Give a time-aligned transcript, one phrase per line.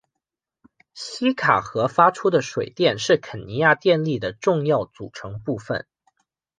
[0.95, 5.85] 锡卡河发出的水电是肯尼亚电力的重要组成部分。